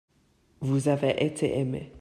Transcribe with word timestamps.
vous 0.61 0.87
avez 0.87 1.23
été 1.23 1.59
aimé. 1.59 1.89